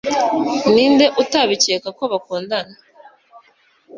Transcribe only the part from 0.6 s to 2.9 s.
Ninde utabikeka ko bakundana